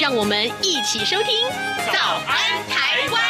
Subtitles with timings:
[0.00, 1.46] 让我们一起收听
[1.92, 3.20] 《早安台湾》。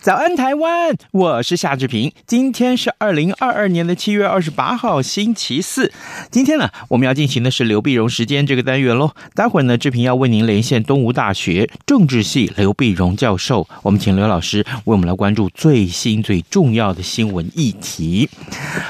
[0.00, 0.96] 早安，台湾！
[1.12, 2.12] 我是夏志平。
[2.24, 5.90] 今天是二零二二年的七月二十八号，星期四。
[6.30, 9.10] 今天呢，我们要进行的是刘必荣时间这个单元喽。
[9.34, 13.66] 待会儿呢，志平要为您连线东吴大学政治系刘必荣教授。
[13.82, 18.28] 我们请刘老师为我们来关注最新最重要的新闻议题。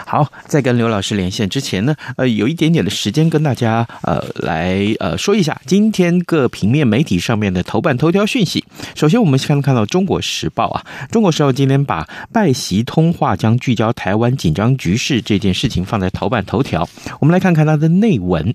[0.06, 8.62] 好，在跟刘老师连线之前呢，呃，有一点点的时间跟大家呃来呃说一下今天各平面媒体上面的头版头条讯息。
[8.94, 10.84] 首先，我们先看到《中国时报》啊。
[11.10, 16.88] 中国时报今天把拜习通话将聚焦台湾紧张局势这件事情放在头版头条。
[17.20, 18.54] 我们来看看它的内文。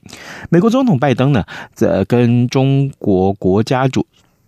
[0.50, 4.06] 美国总统拜登呢，在跟中国国家主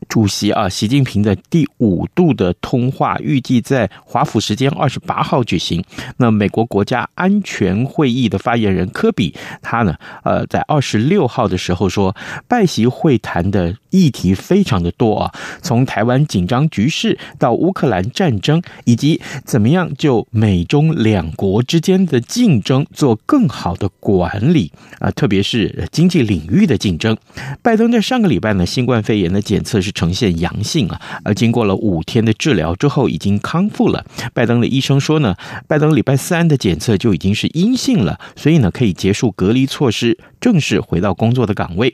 [0.07, 5.83] 主席啊习近平的第五度的通话，预计在华府时间二十八号举行。
[6.17, 12.15] 那美国国家安全会议的发言人科比，他呢，呃，在二十六号的时候说，
[12.47, 13.75] 拜习会谈的。
[13.89, 27.17] 议题非常的多啊，从台湾紧张局势到乌克兰战争，以及怎么样就美中两国之间的竞争做更好的管理啊，特别是经济领域的竞争。
[27.63, 34.05] 拜登在上个礼拜呢，新冠肺炎的检测是呈现阳性啊，而经过了五天的治疗之后已经康复了。
[34.31, 35.35] 拜登的医生说呢，
[35.67, 41.93] 拜登礼拜三的检测就已经是阴性了，所以呢可以结束隔离措施，正式回到工作的岗位。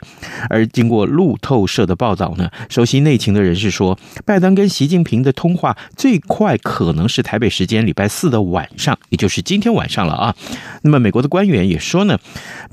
[0.50, 10.36] 而经过路透社的报道呢，熟悉内情的人士说，拜登跟习近平的通话最快可能是台北时间礼拜四的晚上，也就是今天晚上了啊。
[10.82, 12.20] 那么美国的官员也说呢，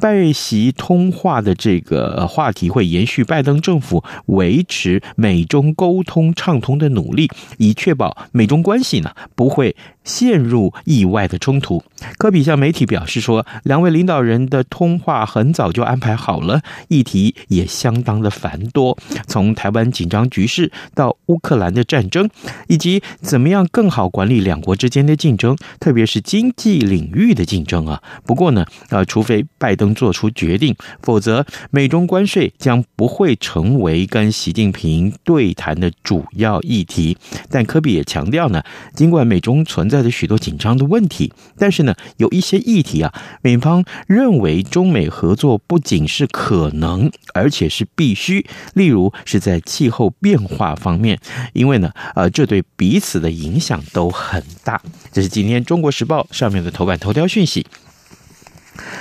[0.00, 7.28] 拜习通话的这个话题会延续拜登政府维持美中沟通畅通的努力，
[7.58, 11.82] 以确保美中关系呢不会陷入意外的冲突。
[12.18, 18.96] 科比向媒体表示说，两位领导人的通话很早早就安排好了，议题也相当的繁多。
[19.26, 22.30] 从台湾紧张局势到乌克兰的战争，
[22.66, 28.02] 以及怎么样更好管理两国之间的竞争，特别是经济领域的竞争啊。
[28.24, 37.18] 不过呢，呃，除非拜登做出决定，否则美中关税将不会成为跟习近平对谈的主要议题。
[37.50, 38.62] 但科比也强调呢，
[38.94, 48.46] 尽管美中存在着许多紧张的问题，但是呢，有一些议题啊，美方认为中美合作不仅是可能，而且是必须。
[48.74, 49.12] 例如。
[49.24, 51.18] 是在气候变化方面，
[51.52, 54.80] 因为呢，呃，这对彼此的影响都很大。
[55.12, 57.66] 这是今天《中国时报》上面的头版头条讯息。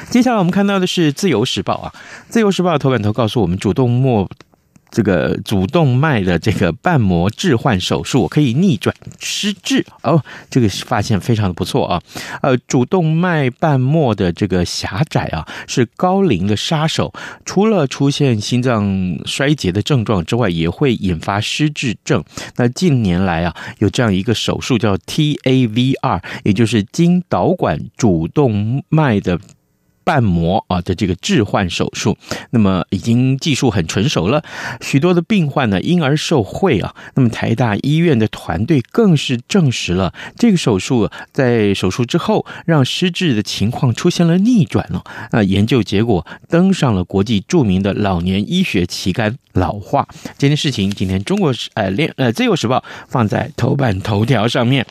[0.10, 1.94] 接下来我们看到的是《自由时报》啊，
[2.30, 4.30] 《自由时报》的头版头告诉我们，主动莫。
[4.92, 12.02] 这个主动脉的这个瓣膜置换手术可以逆转失智哦，这个发现非常的不错啊。
[12.42, 17.14] 呃，主动脉瓣膜的这个狭窄啊，是高龄的杀手。
[17.46, 22.24] 除了出现心脏衰竭的症状之外，也会引发失智症。
[22.56, 29.40] 那近年来啊，有这样一个手术叫 TAVR，也就是经导管主动脉的。
[30.10, 32.18] 瓣膜啊的这个置换手术，
[32.50, 34.44] 那么已经技术很成熟了，
[34.82, 36.96] 许多的病患呢因而受惠啊。
[37.14, 45.04] 那么台大医院的团队更是证实了这个手术在手术之后让失智的情况出现了逆转了。
[45.32, 50.08] 那，研究结果登上了国际著名的老年医学期刊《老化》。
[50.38, 54.84] 这件事情今天中国呃联呃自由时报放在头版头条上面。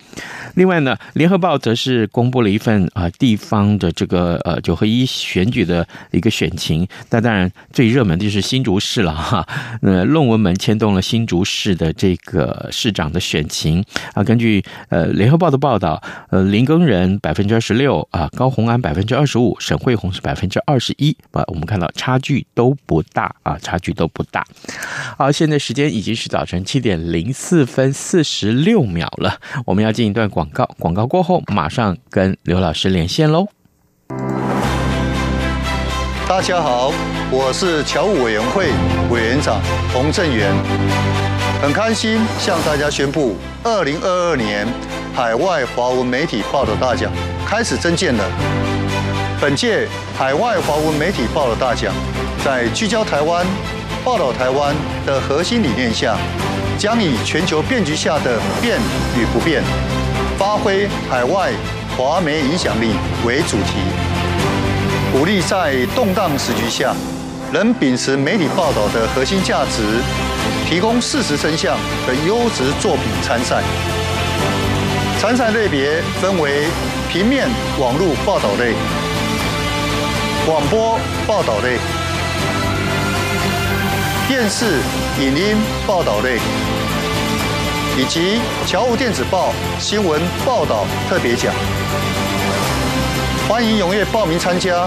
[0.55, 5.09] 另外呢，联合报则是公布了一份啊地方的这个呃九合一。
[5.09, 9.47] 选举的一个选情，那当然最热门的就是新竹市了哈。
[9.81, 13.83] 那论文门牵动了新竹市的这个市长的选情
[14.13, 14.23] 啊。
[14.23, 21.43] 根据呃联合报的报道，呃林耕仁百分之二十六啊，高虹安百分之二十五，沈慧虹是百分之二十一啊。
[21.47, 24.45] 我们看到差距都不大啊，差距都不大。
[25.17, 33.49] 好，现在时间已经是早晨七点零四分四十六秒了，我们要进一段广告，广告过后马上跟刘老师连线喽。
[36.29, 36.93] 大家好，
[37.31, 38.69] 我是侨务委员会
[39.11, 39.61] 委员长
[39.93, 40.55] 洪正元，
[41.63, 43.35] 很开心向大家宣布，
[43.65, 44.67] 二零二二年
[45.15, 47.11] 海外华文媒体报道大奖
[47.47, 48.25] 开始征件了。
[49.41, 51.95] 本届海外华文媒体报道大奖，
[52.45, 53.47] 在聚焦台湾、
[54.09, 54.75] 报道台湾
[55.05, 56.17] 的核心理念下，
[56.79, 58.79] 将以全球变局下的变
[59.15, 59.63] 与不变，
[60.39, 61.53] 发挥海外
[61.95, 62.93] 华媒影响力
[63.27, 63.75] 为主题，
[65.13, 66.95] 鼓励在动荡时局下，
[67.53, 69.83] 仍秉持媒体报道的核心价值，
[70.67, 71.77] 提供事实真相
[72.07, 73.63] 的优质作品参赛。
[75.21, 76.65] 参赛类别分为
[77.13, 77.47] 平面、
[77.79, 78.73] 网络报道类。
[80.47, 81.77] 广播报道类、
[84.29, 84.67] 电视、
[85.19, 86.39] 影音报道类，
[87.97, 91.55] 以及侨务电子报新闻报道特别奖，
[93.49, 94.87] 欢迎踊跃报名参加，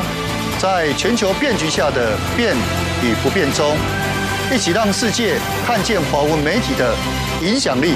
[0.60, 2.56] 在全球变局下的变
[3.02, 3.76] 与不变中，
[4.54, 6.96] 一起让世界看见华文媒体的
[7.42, 7.96] 影响力。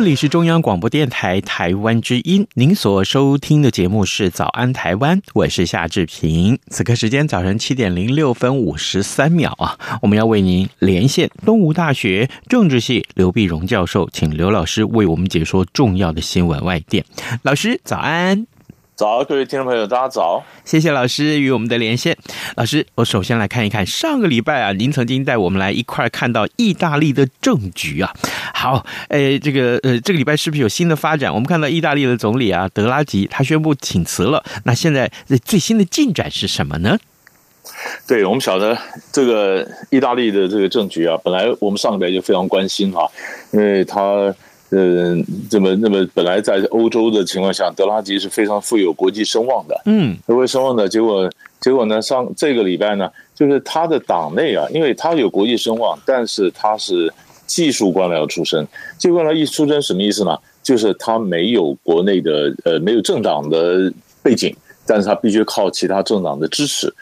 [0.00, 6.58] 这里是中央广播电台台湾之音，您所收听的节目是《早安台湾》，我是夏志平。
[6.68, 17.04] 此刻时间早晨七点零六分五十三秒啊，我们要为您连线东吴大学政治系刘碧荣教授，请刘老师为我们解说重要的新闻外电。
[17.42, 18.46] 老师早安。
[19.00, 20.44] 早，各位听众朋友，大家早！
[20.62, 22.14] 谢谢老师与我们的连线。
[22.56, 28.12] 老师，我首先来看一看上个礼拜啊，您曾经带我们来一块看到意大利的政局啊。
[28.52, 31.32] 好，诶，这个呃，这个礼拜是不是有新的发展？
[31.32, 34.44] 我们看到意大利的总理啊，德拉吉他宣布请辞了。
[34.64, 35.10] 那现在
[35.46, 36.98] 最新的进展是什么呢？
[38.06, 38.76] 对，我们晓得
[39.10, 43.10] 这个意大利的这个政局啊，本来我们上个礼拜就非常关心哈，
[43.52, 44.34] 因为他。
[44.70, 45.16] 呃，
[45.50, 49.80] 这么那么本来在欧洲的情况下，德拉吉是非常富有国际声望的。
[49.86, 51.28] 嗯，国际声望的，结果
[51.60, 57.12] 结果呢，上这个礼拜呢，就是他的党内啊，因为他有国际声望，但是他是
[57.46, 58.66] 技术官僚出身。
[58.96, 60.38] 技术官僚一出身什么意思呢？
[60.62, 63.92] 就是他没有国内的呃没有政党的
[64.22, 64.54] 背景，
[64.86, 66.94] 但是他必须靠其他政党的支持。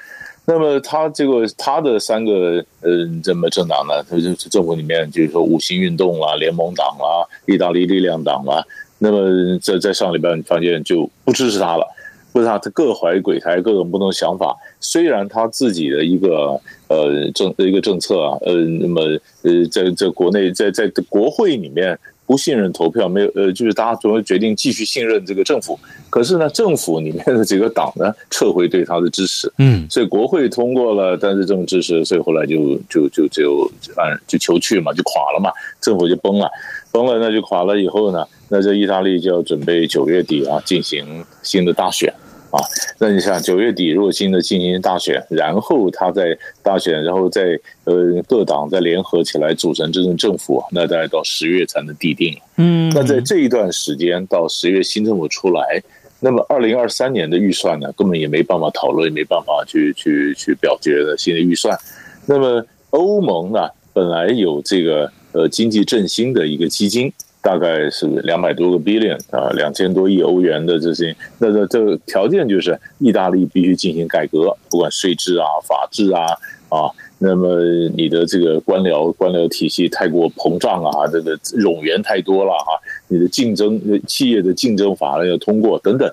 [0.50, 8.65] 那么他这个他的三个嗯这么政党呢，他就是政府里面就是说五星运动啦、联盟党啦、意大利力量党啦，
[8.99, 11.87] 那么在在上礼拜你发现就不支持他了，
[12.33, 14.56] 不是他他各怀鬼胎，各种不同想法。
[14.81, 16.59] 虽然他自己的一个
[16.89, 19.03] 呃政一个政策啊，呃那么
[19.43, 21.99] 呃在在国内在在国会里面。
[22.28, 25.80] 不信任投票没有，呃，就是大家总会决定继续信任这个政府。
[26.10, 29.50] 可是呢，政府里面的几个党呢，撤回对他的支持。
[29.56, 36.50] 嗯，所以国会通过了，但是这种支持，所以后来就就就就按就求去嘛，就垮了嘛，政府就崩了，
[36.92, 37.80] 崩了那就垮了。
[37.80, 42.12] 以后呢，那这意大利就要准备九月底啊进行新的大选。
[42.59, 42.65] 啊，
[42.99, 52.37] 那你想九月底如果新的进行大选，然后他在大选，然后再呃各党再联合起来组成这种政府，那大概到十月才能递定。
[52.57, 55.81] 嗯，那在这一段时间到十月新政府出来，
[56.19, 61.79] 那么二零二三年的预算呢，根本也没办法讨论，也没办法去去去表决的新的预算。
[62.27, 67.12] 那么欧盟呢，本来有这个呃经济振兴的一个基金。
[67.40, 76.26] 大概是两百多个 billion 啊，两千多亿欧元的这些，那这这个条件就是意大利必须进行改革，不管税制啊、法制啊
[76.68, 77.61] 啊，那么
[77.97, 82.76] 你的这个官僚官僚体系太过膨胀啊，这个冗员太多了哈、啊，
[83.07, 86.12] 你的竞争企业的竞争法要通过等等，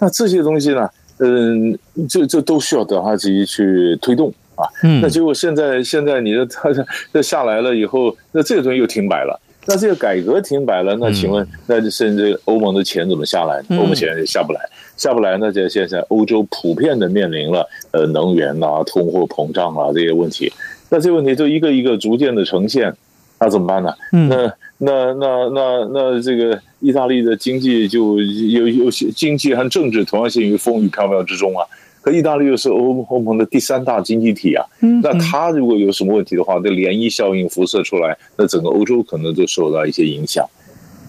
[0.00, 1.78] 那这些东西呢，嗯，
[2.08, 6.68] 这这都需要德哈吉去推动啊，嗯，那结果现在现在你的 他
[7.12, 9.40] 这下来了以后，那这个东西又停摆了。
[9.66, 13.62] 那这个改革停摆了，那请问，那甚至欧盟的钱怎么下来？
[13.78, 14.60] 欧盟钱也下不来，
[14.96, 20.52] 下不来，那就现在欧洲普遍的面临了呃能源啊、通货膨胀啊这些问题，
[20.90, 22.94] 那这些问题就一个一个逐渐的呈现，
[23.40, 23.94] 那怎么办呢？
[24.10, 31.64] 那那那那那这个意大利的经济就有有些经济和政治同样陷于风雨飘渺之中啊。
[32.04, 34.62] 可意大利又是欧欧盟的第三大经济体啊，
[35.02, 40.46] 那它如果有什么问题的话，那涟漪效应辐射出来，那整个欧洲可能就受到一些影响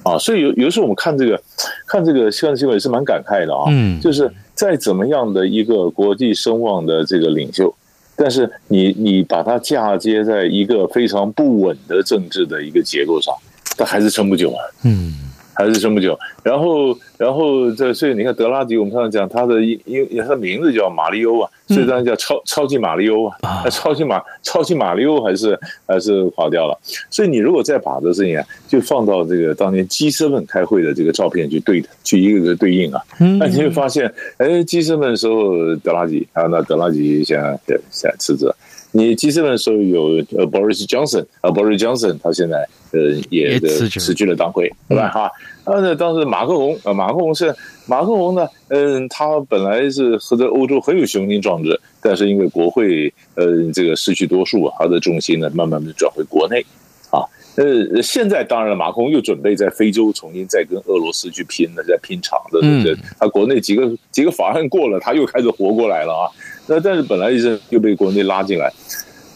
[0.04, 0.18] 啊。
[0.18, 1.38] 所以有有时候我们看这个，
[1.86, 3.66] 看这个看新闻也是蛮感慨的啊。
[3.68, 7.76] 嗯，就是再怎么样的一个国际声望的这个领袖，
[8.16, 13.36] 但是你你把它嫁接在一个非常不稳的政治的一个结构上，
[13.78, 14.64] 它还是撑不久啊。
[14.86, 15.14] 嗯。
[15.56, 25.58] 还是撑不久，然后，然后这所以你看德拉吉，我们上次讲他的因因为他的名字叫马里欧啊，所以当然叫超超级马里欧啊，那超级马超级马里欧还是
[25.88, 26.78] 还是垮掉了。
[27.10, 33.02] 所以你如果再把这事情啊，就放到这个当年 G7 开会的这个照片去对的，去一个个对应啊，
[33.40, 38.54] 那你会发现，哎，G7 的时候德拉吉啊，那德拉吉现在对现在辞职。
[38.96, 45.10] 你 G7 的时候有呃 Boris Johnson 啊 Boris Johnson 他现在呃也的辞去了党魁，对吧？
[45.10, 45.30] 哈，
[45.66, 47.54] 那当时马克龙啊，马克龙是
[47.88, 56.66] 马克龙呢，嗯，他本来是和在欧洲很有雄心壮志，但是因为国会呃这个失去多数，他的重心呢慢慢的转回国内
[57.12, 57.20] 啊。
[57.58, 62.96] 呃，现在当然了，马克龙又准备在非洲重新再跟俄罗斯去拼了，在拼场子，对不对？
[63.20, 66.32] 他国内几个几个法案过了，他又开始活过来了啊。
[66.68, 68.72] 那但是本来是又被国内拉进来，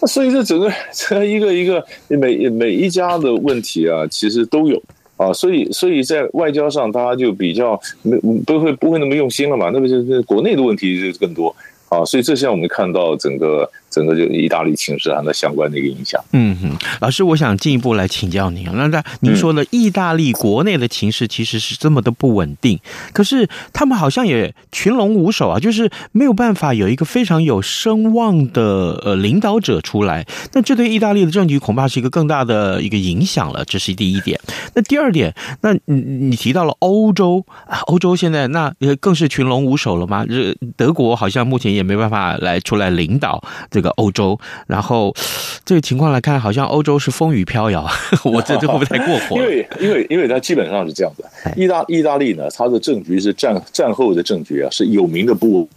[0.01, 4.81] 那所以这整个这一个一个每每一家的问题啊，其实都有
[5.17, 11.55] 啊，所以所以在外交上，大家就比较没不会不会那么用心了嘛，那么就是国内的问题就更多
[11.89, 13.69] 啊，所以这些我们看到整个。
[13.91, 16.24] 整个就意大利情势它的相关的一个影响。
[16.31, 18.69] 嗯哼，老师，我想进一步来请教您。
[18.72, 22.79] 那那您说的意大利国内的情势其实是这么的不稳定，
[23.13, 30.24] 可是他们好像也群龙无首啊，就是没有办法有一个非常有声望的呃领导者出来。
[30.53, 33.65] 那这对意大利的政局恐怕是一个更大的一个影响了。
[33.65, 34.39] 这是第一点。
[34.75, 40.24] 那第二点，那你你提到了欧洲啊，欧洲现在那更是群龙无首了吗？
[40.29, 43.41] 这德国好像目前也也没办法来出来领导。
[43.71, 45.15] 这个欧洲，然后
[45.63, 47.88] 这个情况来看，好像欧洲是风雨飘摇。
[48.25, 49.38] 我这这会不会太过火？
[49.39, 51.24] 因为因为因为它基本上是这样的，
[51.55, 55.67] 意大意大利呢，它的政局是战战后的政局啊，是有名的不稳，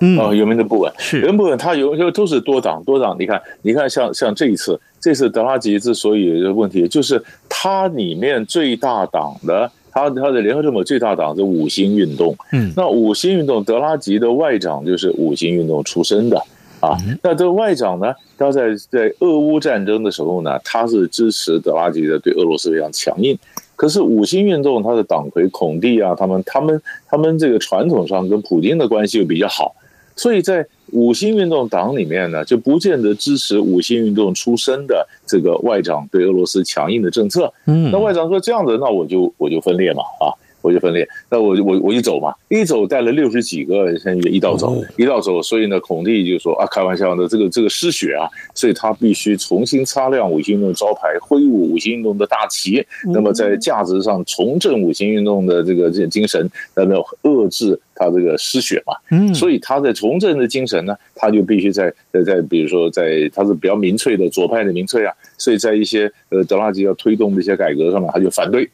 [0.00, 1.56] 嗯啊，有名的不稳，是有名不稳。
[1.56, 3.16] 它有就都是多党多党。
[3.18, 12.36] 你看，你看像像这一次，这次德拉吉之所以有问题，就是它里面最大党的，它它的联合政府最大党是五星运动。
[12.52, 16.40] 嗯，那五星运动，德拉吉的外长就是五星运动出身的。
[16.80, 18.14] 啊，那这个外长呢？
[18.36, 23.36] 他在在俄乌战争的时候呢，他是支持德拉吉的，对俄罗斯非常强硬。
[23.74, 29.74] 可是五星运动他的党魁孔蒂啊，他们他们他们这个传统上跟普京的关系又比较好，
[30.18, 37.50] 所以在五星运动党里面呢，就不见得支持五星运动出身的这个外长对俄罗斯强硬的政策。
[37.66, 40.34] 嗯，那外长说这样子，那我就我就分裂嘛，啊。
[40.60, 68.68] 我就分裂，那我我我一走嘛，一走带了六十几个，现在一道走，一道走，所以呢，孔蒂就说啊，开玩笑的，这个这个失血啊，所以他必须重新擦亮五星运动招牌，挥舞五星运动的大旗，那么在价值上重振五星运动的这个这精神，那么遏制他这个失血嘛，嗯，所以他在重振的精神呢，他就必须在在在，比如说在他是比较民粹的左派的民粹啊，所以在一些呃德拉吉要推动的一些改革上面，他就反对。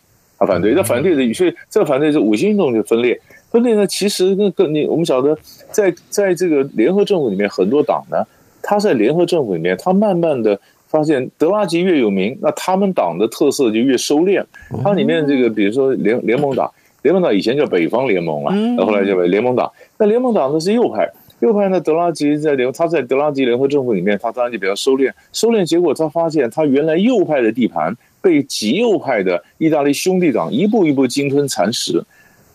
[0.47, 3.19] 他反对，那反对的，所以这个反对是五星运动就分裂。
[3.51, 5.37] 分裂呢，其实那个你我们晓得，
[5.71, 8.19] 在在这个联合政府里面，很多党呢，
[8.61, 10.59] 他在联合政府里面，他慢慢的
[10.89, 14.45] 发现德拉吉越有名，那他们党的特色就越收敛。
[14.83, 16.69] 它里面这个，比如说联联盟党，
[17.03, 19.71] 联盟党以前叫北方联盟啊，那后来叫联盟党。
[19.99, 21.09] 那联盟党呢是右派，
[21.39, 25.13] 右派呢德拉吉在联，他在德拉吉联合政府里面，他当然就比较收敛。
[25.33, 27.97] 收敛结果，他发现他原来右派的地盘。
[28.25, 32.03] 被极右派的意大利兄弟党一步一步鲸吞蚕食，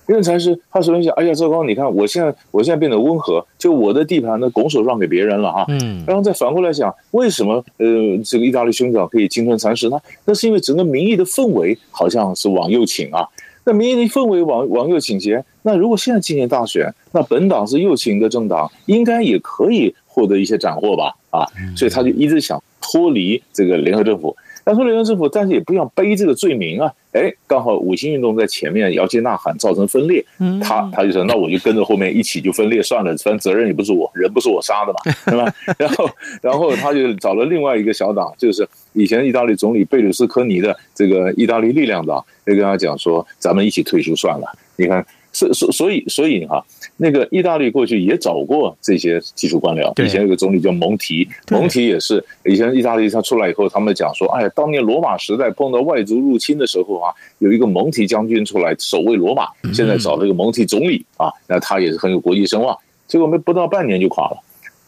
[0.07, 0.59] 因为蚕食。
[0.71, 1.63] 他首先想：哎呀，糟糕！
[1.63, 5.65] 你看，我现在我现在变得温和，就我的地盘呢，拱手让给别人了哈。
[5.69, 6.03] 嗯。
[6.07, 9.99] 然后再反过来想，为什么呃，这个意大利兄弟党可以鲸吞蚕食呢？
[10.25, 13.27] 那是因为整个民意的氛围好像是往右倾啊。
[13.63, 21.13] 那民意的氛围往往右倾斜，那如果现在进行大选，那本党是右倾的政党，应该也可以获得一些斩获吧？
[21.29, 21.45] 啊，
[21.75, 24.35] 所以他就一直想脱离这个联合政府。
[24.69, 26.93] 他说：“联合政府，但是也不要背这个罪名啊！
[27.11, 30.23] 哎，刚好五星运动在前面摇旗呐喊，造成分裂。
[30.61, 35.53] 他他就说：那我就跟着后面一起就分裂算了，反正责任也不是我，人不是我杀的嘛， 对吧？
[35.79, 36.09] 然后
[36.41, 44.47] 然后他就找了另外一个小党，就是以前意大利总理贝鲁斯科尼的这个意大利力量党，就跟他讲说：咱们一起退出算了。
[44.75, 45.05] 你看。”
[45.39, 46.62] 所所所以所以哈，
[46.98, 62.77] 那个意大利过去也找过这些技术官僚，以前有个总理叫蒙提，蒙提也是以前意大利他出来以后，他们讲说，哎呀，当年罗马时代碰到外族入侵的时候啊，有一个蒙提将军出来守卫罗马，现在找了一个蒙提总理啊，那他也是很有国际声望，
[63.08, 64.38] 结果没不到半年就垮了，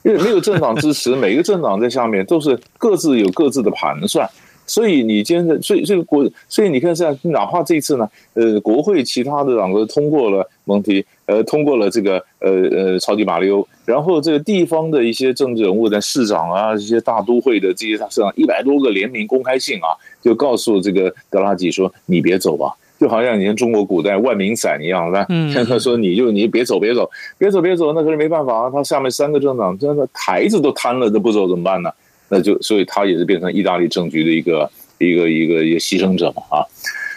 [0.04, 4.30] 因为没有政党支持， 每个政党在下面都是各自有各自的盘算。
[4.72, 25.26] 所以你今天的，所以这个国，所以你看，现在哪怕这一次呢，呃，国会其他的党都通过了蒙提，呃，通过了这个，呃呃，超级马里欧，然后这个地方的一些政治人物的市长啊，这些大都会的这些市长，一百多个联名公开信啊，就告诉这个德拉吉说：“你别走吧。”就好像以前中国古代万民伞一样，是吧？
[25.30, 31.92] 嗯，他说：“你就你别走，别走，别走，别走。”那可是没办法啊，他下面三个政党真的台子都瘫了，都不走怎么办呢？
[32.32, 36.66] 那就所以他也是变成意大利政局的一个一个一个一个牺牲者嘛啊。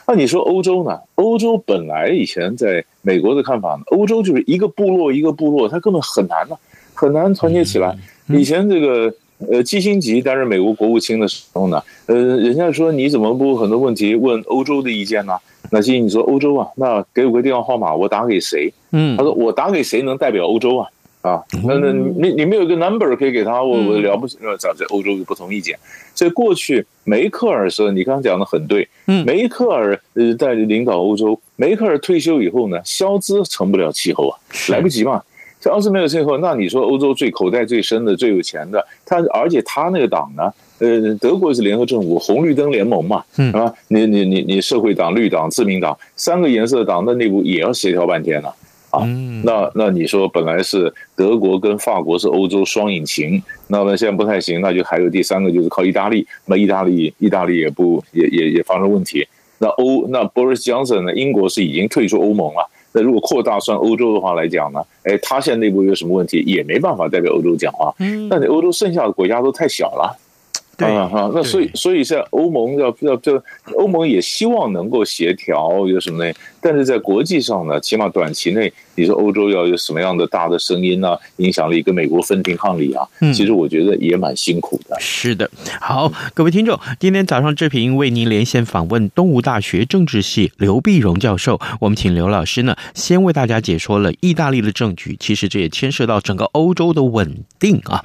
[0.06, 0.98] 那你说欧洲呢？
[1.14, 6.56] 欧洲本来以前在美国的看法呢，欧洲就是一个部落一个部落，它根本很难呢，
[6.92, 7.96] 很难团结起来。
[8.28, 9.14] 以前这个。
[9.50, 15.36] 呃，基辛格担任美国国务卿的时候呢，呃，人家说你怎么不很多问题问欧洲的意见呢？
[15.70, 18.72] 那基辛你说欧洲啊，那给我个电话号码，我打给谁？
[18.92, 20.88] 嗯，他说我打给谁能代表欧洲啊？
[21.24, 24.36] 啊，那那你你没有一个 number 可以给他，我我了不起？
[24.42, 25.74] 那在欧洲有不同意见，
[26.14, 34.36] 所以过去梅克尔说，你刚刚讲的很对，嗯，梅克尔呃在领导欧洲，梅克尔退休以后呢，肖兹成不了气候啊，
[34.68, 35.22] 来不及嘛。
[35.60, 40.52] 肖兹没有气候，那你说欧洲最口袋最深的、最有钱的，他而且他那个党呢？
[40.80, 48.54] 呃，德国是联合政府，红绿灯联盟嘛，嗯啊，你你你你社会党、绿党、自民党三个颜色的党的内部也要协调半天呢，啊，
[49.02, 59.26] 嗯、那那你说本来是德国跟法国是欧洲双引擎，那么现在不太行，那就还有第三个就是靠意大利，那意大利意大利也不也也也发生问题，
[59.58, 61.14] 那欧那 Boris Johnson 呢？
[61.14, 62.70] 英国是已经退出欧盟了。
[62.96, 64.80] 那如果扩大算欧洲的话来讲呢？
[65.02, 67.92] 哎，他现在内部有什么问题，也没办法代表欧洲讲话。
[67.98, 70.16] 嗯，那你欧洲剩下的国家都太小了。
[70.76, 73.40] 对啊，哈，那所以所以现在欧盟要要就
[73.76, 76.32] 欧盟也希望能够协调有什么呢？
[76.64, 83.06] 但是在国际上呢，起码短期内，你说欧洲要有什么样的大的声音啊、影响力，跟美国分庭抗礼啊？
[83.20, 84.96] 嗯，其实我觉得也蛮辛苦的。
[84.98, 85.48] 是的，
[85.80, 98.04] 好，各位听众，今天早上志平为您连线访问东吴大学政治系刘碧荣教授，我们请刘老师呢，先为大家解说了意大利的政局，其实这也牵涉到整个欧洲的稳定啊。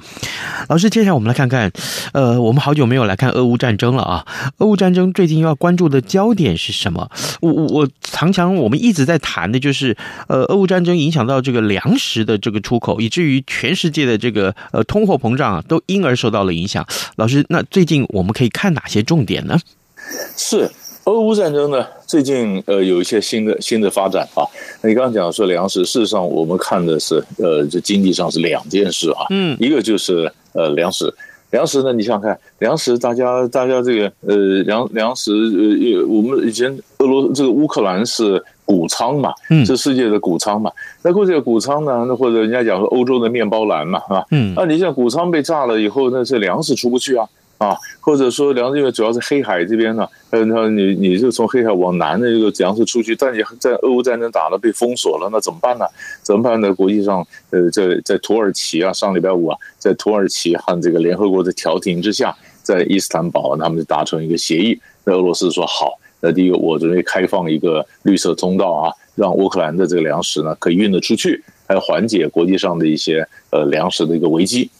[0.68, 1.72] 老师，接下来我们来看看，
[2.12, 2.60] 呃，我们。
[2.60, 4.26] 好久没有来看俄乌战争了啊！
[4.58, 7.10] 俄乌战争最近要关注的焦点是什么？
[7.40, 9.96] 我我我常常我们一直在谈的就是，
[10.28, 16.86] 呃，俄乌战争影响到这个粮食的这个出口，以至于全世界的这个呃通货膨胀啊，都因而受到了影响。
[17.16, 19.58] 老师，那最近我们可以看哪些重点呢？
[20.36, 20.70] 是
[21.04, 21.86] 俄乌战争呢？
[22.06, 24.44] 最近呃有一些新的新的发展啊。
[24.82, 29.26] 你刚刚讲说粮食，事实上我们看的是呃这经济上是两件事啊。
[29.30, 31.12] 嗯，一个就是呃粮食。
[31.50, 31.92] 粮食呢？
[31.92, 39.32] 你想想看，粮食大家大家这个呃粮粮食呃，我们以前俄罗这个乌克兰是谷仓嘛，
[39.66, 40.70] 是世界的谷仓嘛。
[41.02, 44.26] 那过去的谷仓呢，那或者人家讲说欧洲的面包篮嘛，是吧？
[44.30, 47.28] 嗯，那你像谷仓被炸了以后，那这粮食出不去啊。
[47.60, 55.84] 啊，或者说粮食，因为主要是黑海这边呢，呃，那你你就从黑海往南的这个粮食出去，但你在俄乌战争打了被封锁了，那怎么办呢？
[56.22, 56.72] 怎么办呢？
[56.72, 64.80] 国际上，呃，在在土耳其啊，上礼拜五啊，在土耳其和这个联合国的调停之下，在伊斯坦堡，他们就达成一个协议。
[65.04, 74.70] 那俄罗斯说好，那第一个我准备开放一个绿色通道啊，让乌克兰的这个粮食呢可以运得出去，还有缓解国际上的一些呃粮食的一个危机。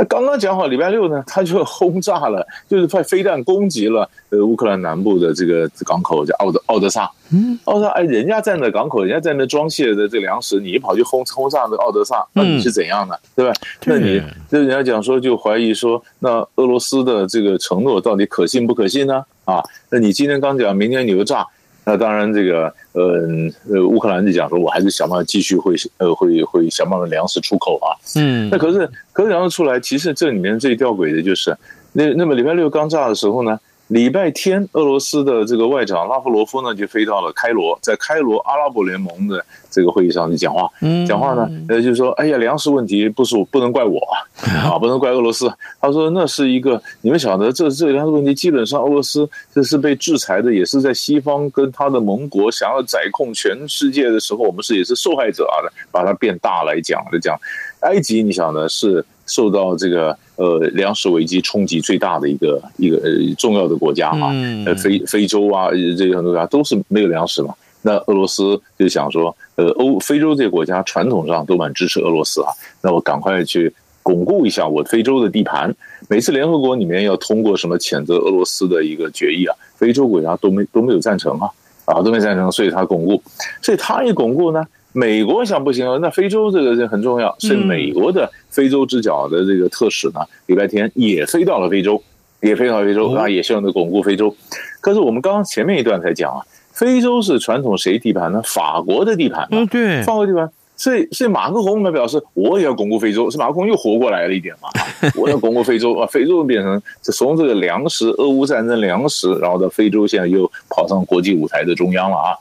[0.00, 7.10] 那刚刚讲好，礼拜六呢，他就轰炸了，就是派飞弹攻击了呃乌克兰南部的这个港口叫奥德奥德萨。
[7.30, 13.14] 嗯，奥德萨，哎，人家在那港口，人家在那装卸的这个粮食，你一跑去轰轰炸那奥德萨，那你是怎样的？
[13.14, 13.52] 嗯、对吧？
[13.84, 19.22] 那你就人家讲说，就怀疑说，那俄罗斯的这个承诺到底可信不可信呢？
[19.44, 21.46] 啊，那你今天刚讲，明天你又炸。
[21.84, 23.26] 那当然，这个呃
[23.70, 27.96] 呃，乌克兰就讲说，我还是想办法继续会呃会会想办法粮食出口啊。
[28.16, 31.56] 嗯，那可是可是粮食出来，其实这里面最吊诡的就是，
[31.92, 33.58] 那那么礼拜六刚炸的时候呢，
[33.90, 40.70] 礼拜天俄罗斯的这个外长拉夫罗夫呢就飞到了开罗，在开罗阿拉伯联盟的这个会议上去讲话，
[41.08, 43.98] 讲话呢呃就是说，哎呀，粮食问题不是我不能怪我
[44.46, 45.52] 啊，不能怪俄罗斯。
[45.80, 57.36] 他说那是一个你们晓得，这这粮食问题基本上俄罗斯这是被制裁的，也是在西方跟他的盟国想要宰控全世界的时候，我们是也是受害者啊的，把它变大来讲来讲。
[57.80, 64.28] 埃及你晓得是受到这个呃粮食危机冲击最大的一个一个呃重要的国家啊，
[64.66, 67.54] 呃非非洲啊这些很多国家都是没有粮食嘛。
[67.82, 75.74] 那俄罗斯就想说，呃，欧非洲这些国家传统上都蛮支持俄罗斯啊，那我赶快去巩固一下我非洲的地盘。
[76.06, 81.48] 每次联合国里面要通过什么谴责俄罗斯的一个决议啊，非洲国家都没都没有赞成啊，
[81.86, 83.22] 啊都没赞成，所以他巩固，
[83.62, 92.02] 所以他一巩固呢，美国想不行啊，那非洲这个很重要，是美国的非洲之角的这个特使呢，礼拜天也飞到了非洲。
[92.42, 94.34] 也非常好非洲啊，也希望能巩固非洲。
[94.80, 96.40] 可是我们刚刚前面一段才讲啊，
[96.72, 98.40] 非洲是传统谁地盘呢？
[98.42, 99.46] 法国的地盘。
[99.50, 100.50] 嗯，对，法国地盘。
[100.74, 103.30] 所以，所以马克龙呢表示，我也要巩固非洲。
[103.30, 104.70] 是马克龙又活过来了一点嘛？
[105.20, 112.32] 我要巩固非洲啊，非洲变成从这个粮食、俄乌战争粮食，然后到非洲，现在又跑上国际舞台的中央了啊。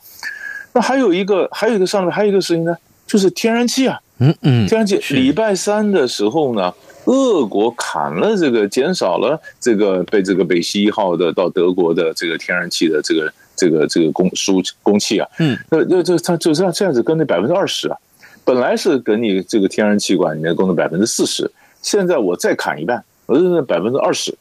[0.73, 2.75] 那还有一个，还有一个上面还有一个事情呢，
[3.07, 4.97] 就是天然气啊，嗯嗯，天然气。
[5.13, 6.73] 礼拜三的时候呢，
[7.05, 17.97] 俄国砍了这个，减少了这个被这个北溪一号的到德国的这个天然气的这个这个这个供输供气啊，嗯，那那这它就这样这样子跟那百分之二十啊。
[18.45, 21.51] 本来是给你这个天然气管里面供的百分之四十，
[21.83, 24.35] 现在我再砍一半，我是百分之二十，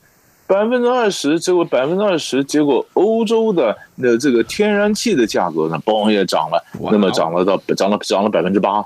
[0.48, 8.78] 百分之二十，结果百分之二十，结果欧洲的那这个天然气的价格呢，嘣也涨了，那么涨了到涨了涨了百分之八，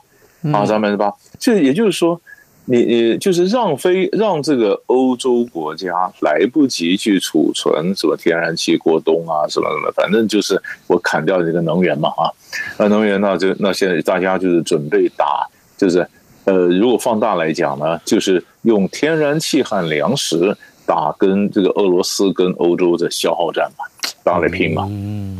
[0.52, 2.20] 啊，涨百分之八，这也就是说。
[2.64, 12.30] 你你就是让非让这个欧洲国家来不及去储存什么天然气过冬啊什么什么，反正就是我砍掉这个能源嘛啊，
[12.78, 15.44] 那能源那就那现在大家就是准备打，
[15.76, 16.06] 就是
[16.44, 23.84] 呃，如果放大来讲呢，就是用天然气和粮食打跟这个俄罗斯跟欧洲的消耗战嘛。
[24.24, 24.82] 大家来拼嘛，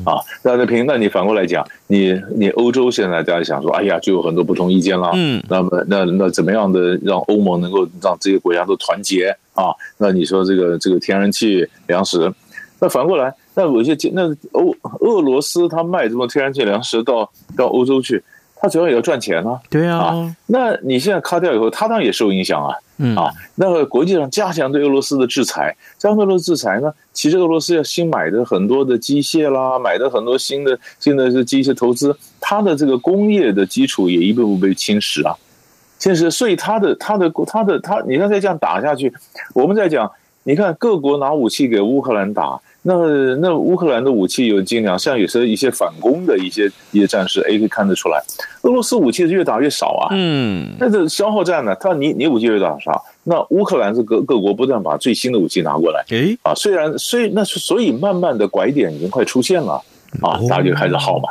[0.05, 0.85] 啊，大家来拼。
[0.85, 5.09] 那你反过来讲，你你欧洲现在大家想说，哎呀，就有很多不同意见了。
[5.15, 9.71] 嗯，那么那那怎么样的让欧盟能够让这些国家都团结啊？
[9.99, 12.33] 那你说这个这个天然气、粮食，
[12.81, 18.21] 那反过来，那有些那欧俄罗斯他卖这么天然气、粮食到到欧洲去。
[18.57, 22.73] 他主要也要赚钱啊，对啊，啊，那你现在卡掉以后，他当然也受影响啊，
[23.05, 35.37] 嗯啊，那个国际上加强对俄罗斯的制裁，加强对俄罗斯制裁呢，其实俄罗斯要新买的很多的机械啦，买的很多新的新的这机械投资，它的这个工业的基础也一步步被侵蚀啊，
[35.99, 39.13] 侵蚀，所以它的它的它的它，你看再这样打下去，
[39.53, 40.11] 我们在讲，
[40.45, 42.61] 你看各国拿武器给乌克兰打。
[42.85, 42.95] 那
[43.37, 48.21] 那乌克兰的武器有精良，像有时候一些反攻的一些一些战士，哎，可以看得出来，
[48.63, 50.09] 俄罗斯武器是越打越少啊。
[50.11, 51.75] 嗯，那这消耗战呢？
[51.77, 56.05] 他你你武器越打越少，那乌克兰是各各国不断把最新的武器拿过来。
[56.11, 59.75] 哎，啊，虽然虽那所以慢慢的拐点已经快出现了
[60.21, 61.29] 啊，大家就开始耗嘛，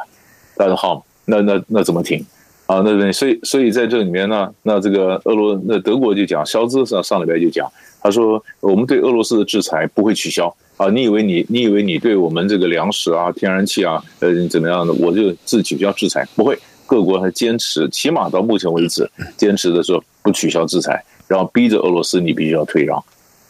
[0.56, 2.26] 大家耗，那那那怎么停
[2.72, 2.82] 啊？
[2.86, 7.70] 那所以所以在这里面呢，那这个俄罗那德国就讲，肖兹上上礼拜就讲，
[8.02, 10.56] 他说我们对俄罗斯的制裁不会取消。
[10.78, 14.94] 啊，你以为你你以为你对我们这个粮食啊、天然气啊，呃，怎么样的？
[14.94, 16.58] 我就自取消制裁，不会。
[16.88, 23.02] 各国还坚持，起码到目前为止，坚持的说不取消制裁，然后逼着俄罗斯你必须要退让。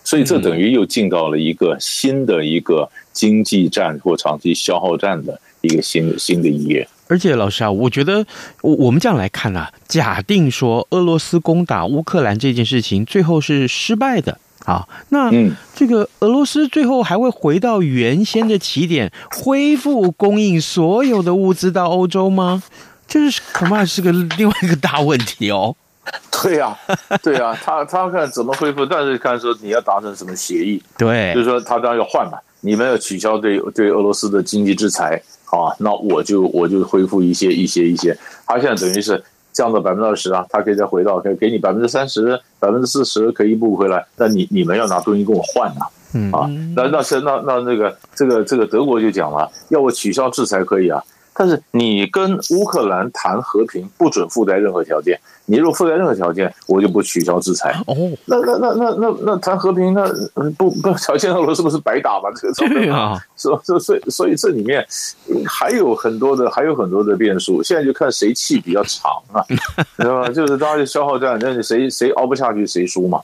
[0.04, 6.88] 所以这等于又进到了一个新的一个经济战或长期消耗战的一个新新的一页。
[7.12, 8.26] 而且老师啊，我觉得
[8.62, 14.38] 我我们这样来看啊，假定说俄罗斯攻打乌克兰这件事情最后是失败的。
[14.66, 22.64] 啊，那嗯，这个俄罗斯最后还会回到原先的起点，恢复供应所有的物资到欧洲吗？
[23.08, 25.76] 这是恐怕是个另外一个大问题哦。
[26.44, 39.22] 对呀、啊，对呀、啊，他他看怎么恢复，但是看说你要达成什么协议，对，就是说他当然要换嘛，你们要取消对对俄罗斯的经济制裁，好啊，那我就我就恢复一些一些一些，他现在等于是。
[39.54, 44.08] 降到百分之二十啊，他可以再回到，可以给你百分之三十、百分之四十，可以一步回来。
[44.16, 55.20] 但你你们要拿东西跟我换呐、啊，嗯啊，那那是那那那个这个这个德国就讲了，要我取消制裁可以啊，但是你跟乌克兰谈和平不准附带任何条件。
[55.46, 57.72] 你如果附带任何条件，我就不取消制裁。
[57.88, 60.08] 哦，那那那那那那谈和平，那
[60.52, 62.30] 不不条件俄罗斯不是白打吗？
[62.36, 63.80] 这个对啊，所所？
[63.80, 64.86] 所以所以这里面
[65.46, 67.62] 还有很多的还有很多的变数。
[67.64, 69.44] 现在就看谁气比较长啊，
[69.98, 70.30] 对吧？
[70.30, 73.20] 就是大家就消耗战，那谁谁熬不下去谁输嘛。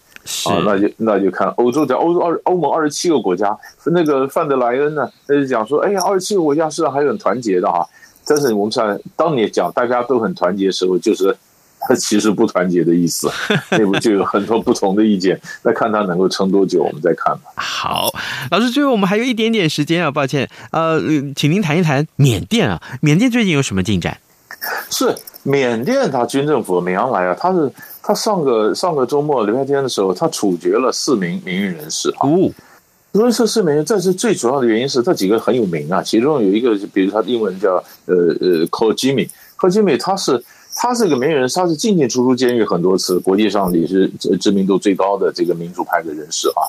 [0.50, 7.88] 啊，那就那就看欧洲在欧洲二欧盟二十七个国家，那个范德莱恩呢，他就讲说，哎呀，二十七个国家是还是很团结的哈。
[8.26, 11.36] 但是我们想，当你讲大家都很团结的时候，就是。
[11.80, 13.30] 他其实不团结的意思，
[13.78, 15.40] 内部就有很多不同的意见。
[15.62, 17.52] 那看他能够撑多久，我们再看吧。
[17.56, 18.12] 好，
[18.50, 21.00] 老师，最后我们还有一点点时间啊，抱歉，呃，
[21.36, 24.18] 请您谈一谈缅甸啊，缅甸最近有什么进展？
[24.90, 27.72] 是缅甸，他军政府缅昂莱啊，他是
[28.08, 32.24] 他上个上个周末礼拜天的时候，他处决了四名名誉人士啊。
[32.26, 32.50] 哦，
[33.12, 40.42] 所以说四名，这是最主要的原因是这几个很有名啊，其中有一个，比如他的英文叫呃呃柯基米，柯基米他是。
[40.80, 44.08] 他是个名人，他是进进出出监狱很多次，国际上也是
[44.40, 46.62] 知名度最高的这个民主派的人士啊。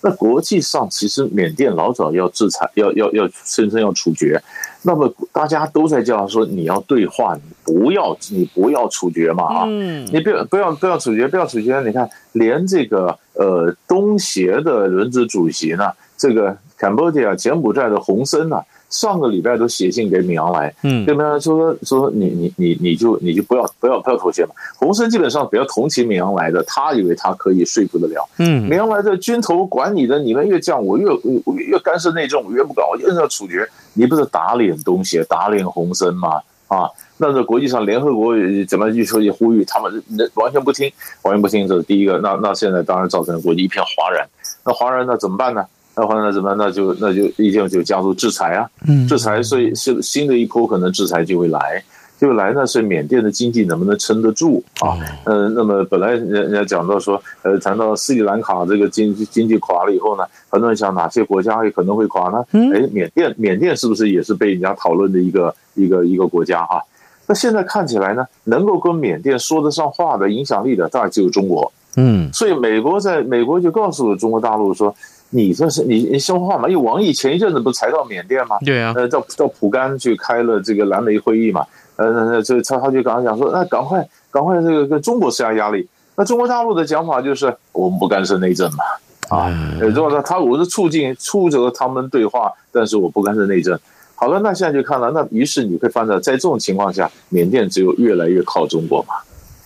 [0.00, 4.42] 那国际上其实缅甸老早要制裁，要要要声称要处决，
[4.82, 11.80] 那么大家都在叫说你要对话，你不要你不要处决嘛啊，你不要不要不要处决，不要处决。
[11.82, 18.60] 你看，连这个呃东协的轮值主席呢，这个 Cambodia 柬埔寨的洪森呢。
[18.92, 21.40] 上个礼拜都写信给米昂莱，嗯，对不对？
[21.40, 24.50] 就说说你你你你就你就不要不要不要妥协嘛。
[24.76, 28.28] 洪森基本上比较同情米昂莱的，他以为他可以说服得了。
[28.38, 31.08] 嗯，米昂莱的军头管你的，你们越这样，我越
[31.44, 33.68] 我越干涉内政，我越不搞，我越要处决。
[33.94, 36.42] 你不是打脸东西，打脸洪森吗？
[36.68, 38.34] 啊，那在国际上联合国
[38.68, 40.02] 怎么去说去呼吁他们，
[40.34, 40.90] 完全不听，
[41.22, 41.66] 完全不听。
[41.66, 42.18] 这是第一个。
[42.18, 44.26] 那那现在当然造成国际一片哗然。
[44.64, 45.64] 那哗然那怎么办呢？
[45.94, 46.54] 那后来那怎么？
[46.54, 48.66] 那就那就一定就加入制裁啊！
[49.06, 51.82] 制裁，所以是新的一波可能制裁就会来，
[52.18, 52.66] 就会来呢。
[52.66, 54.96] 是缅甸的经济能不能撑得住啊？
[55.24, 62.42] 呃，那么本来人人家讲到说，呃，谈到斯里兰卡这个经济经济垮了以后呢，很多人想哪些国家也可能会垮呢？
[62.52, 66.80] 哎，缅甸缅甸是不是也是被人家讨论的一个一个一个国家啊？
[67.26, 71.70] 那现在看起来呢，能够跟缅甸说得上话的影响力的，大概只有中国。
[71.96, 74.94] 嗯，所以美国在美国就告诉了中国大陆说。
[75.34, 76.68] 你这是你你说话嘛？
[76.68, 78.58] 因为王毅前一阵子不是才到缅甸吗？
[78.64, 81.66] 对啊，呃，到到蒲甘去开了这个蓝莓会议嘛，
[81.96, 85.88] 呃，那那这他他就刚刚讲说，那赶快赶快这个跟中国施加压力。
[86.16, 88.84] 那中国大陆的讲法就是我们不干涉内政嘛，
[89.36, 93.78] 啊，如果说他我是促进促着他们对话，但是我不干涉内政。
[94.14, 99.14] 好了，那现在就看了，那于是你会发现，在这种情况下，缅甸只有越来越靠中国嘛。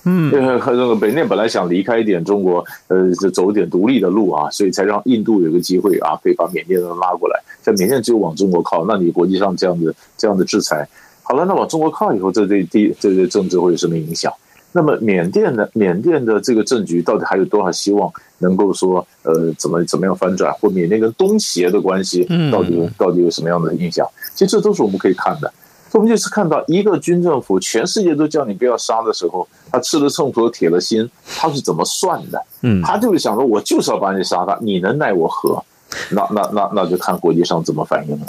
[0.08, 7.42] 嗯，因为和这个缅甸本来想离开一点中国，呃，就走一点独立的路啊，所以才让印度有个机会啊，可以把缅甸人拉过来。
[7.64, 10.88] 像缅甸只有往中国靠，那你国际上这样的这样的制裁，
[11.24, 14.32] 好了，那往中国靠以后，这对地这对政治会有什么影响？
[14.70, 20.52] 那么缅甸的缅甸的这个政局到底还有多少希望能够说呃怎么怎么样翻转？
[20.60, 24.06] 或缅甸跟东协的关系到底到底有什么样的影响？
[24.34, 25.52] 其实这都是我们可以看的。
[25.96, 32.38] 我们就是看到一个军政府，全世界都叫你不要杀的时候，他吃了秤砣铁了心，他是怎么算的？
[32.60, 35.64] 嗯，他就是想说，我就是要把你杀他，你能奈我何？
[36.10, 38.26] 那那那那就看国际上怎么反应了。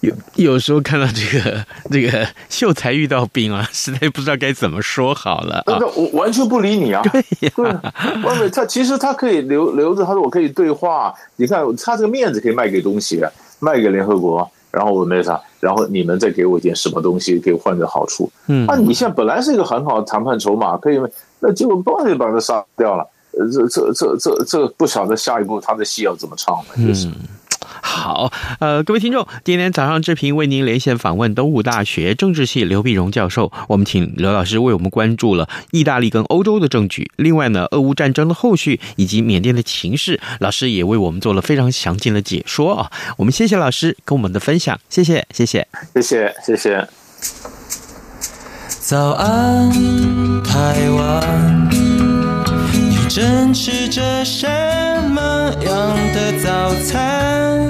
[0.00, 5.62] 有有时候看到这个 这个秀才遇到兵啊，实在不知道该怎么说好了。
[5.66, 7.00] 那我完全不理你啊！
[7.10, 7.80] 对呀，
[8.22, 11.14] 外面他其实他可以留留着，他说我可以对话。
[11.36, 13.24] 你看他这个面子可以卖给东西，
[13.60, 14.50] 卖给联合国。
[14.72, 18.28] 然后我没啥，然后你们再给我一点什么东西，给我换个好处。
[18.48, 21.00] 嗯，啊，你现在本来是一个很好的谈判筹码，可以，
[21.38, 23.06] 那结果帮就把他杀掉了。
[23.38, 27.06] 呃，这这这这这不晓得下一步他的戏要怎么唱了，就是。
[27.06, 27.14] 嗯
[27.92, 33.52] 好，呃，各位听众，今天早上志平为您连线访问东吴大学政治系刘碧荣教授。
[33.68, 42.90] 我们请刘老师为我们关注了意大利跟欧洲的政局，另外呢，俄乌战争的后续以及缅甸的情势，老师也为我们做了非常详尽的解说啊。
[43.18, 46.88] 我们谢谢老师跟我们的分享，谢谢，谢谢，谢谢，谢谢。
[48.80, 49.70] 早安，
[50.42, 51.68] 台湾，
[52.72, 54.81] 你正吃着什么
[55.60, 57.68] 样的早餐？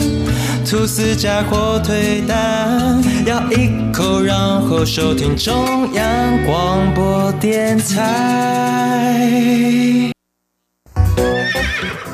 [0.64, 10.10] 吐司加火腿蛋，咬一口，然后收听中央广播电台。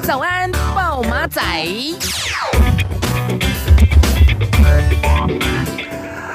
[0.03, 1.41] 早安，报马仔。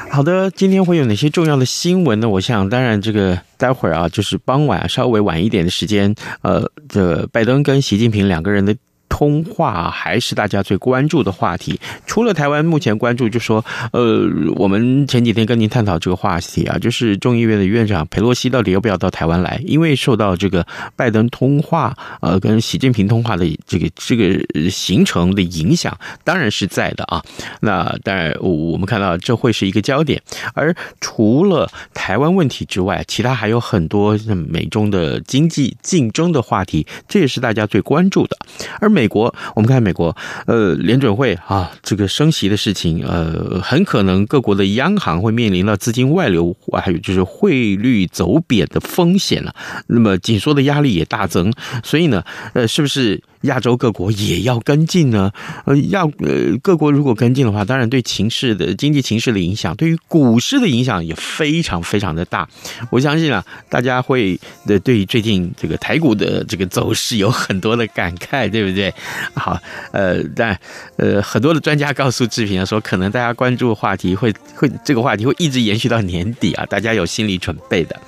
[0.09, 2.29] 好的，今天会有哪些重要的新闻呢？
[2.29, 8.73] 我想，当然这个待会儿啊，就是傍晚稍微晚一点的时间，呃，这拜登跟习近平两个人的。
[9.13, 11.79] 通话还是大家最关注的话题。
[12.07, 19.61] 除了台湾目前关注，就说，呃，我们前几天跟您探讨这个话题啊，就是众议院的院长佩洛西到底要不要到台湾来？
[19.65, 27.21] 因为受到这个拜登通话，呃，跟习近平通话的这个这个行程的影响，当然是在的啊。
[27.61, 30.19] 那当然，我们看到这会是一个焦点。
[30.55, 34.17] 而除了台湾问题之外，其他还有很多
[34.49, 38.35] 美中的经济竞争的话题，这也是大家最关注的。
[38.81, 39.02] 而美。
[39.03, 49.53] 美国，我们看美国，呃，联准会啊，这个升息的事情，呃，很可能各国的央行会面临了资金外流，还有就是汇率走贬的风险了。
[49.87, 51.51] 那么紧缩的压力也大增，
[51.83, 53.21] 所以呢，呃，是不是？
[53.43, 55.31] 亚洲各国也要跟进呢，
[55.65, 62.47] 呃，要呃各国如果跟进的话，当然对情势的经济情势的影响，对于股市的影响也非常非常的大。
[62.89, 68.93] 我相信啊，大家会的对最近这个台股的这个走势有很多的感慨，对不对？
[69.33, 69.59] 好，
[69.91, 70.57] 呃，但
[70.95, 77.99] 呃很多的专家告诉志平啊说，可能大家关注话题会会这个话题会一直延续到年底啊，大家有心理准备的。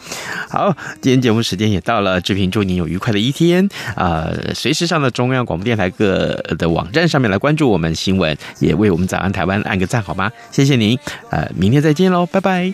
[0.49, 5.24] 好，今天节目时间也到了，志平祝您有愉快的一天啊，随时上的中。
[5.25, 10.31] 中央广播电台各的网站上面来关注我们新闻，也为我们早安台湾按个赞好吗？
[10.51, 10.97] 谢谢您，
[11.31, 12.71] 呃，明天再见喽，拜拜。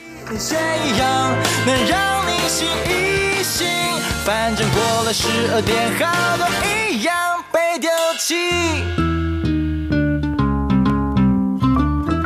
[4.26, 6.46] 反正过了十二点，好多
[6.92, 7.16] 一样
[7.52, 9.11] 被丢弃。